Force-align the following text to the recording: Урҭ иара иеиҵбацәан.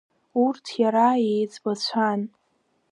Урҭ 0.43 0.65
иара 0.81 1.07
иеиҵбацәан. 1.25 2.21